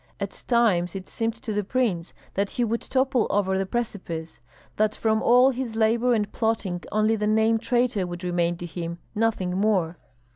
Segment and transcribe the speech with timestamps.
[0.19, 4.39] At times it seemed to the prince that he would topple over the precipice;
[4.77, 8.97] that from all his labor and plotting only the name traitor would remain to him,
[9.13, 9.99] nothing more.